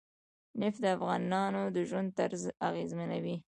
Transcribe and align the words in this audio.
نفت 0.61 0.79
د 0.83 0.85
افغانانو 0.97 1.61
د 1.75 1.77
ژوند 1.89 2.09
طرز 2.19 2.43
اغېزمنوي. 2.67 3.35